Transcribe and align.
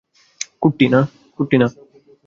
কুট্টি, 0.61 0.85
না! 0.93 1.67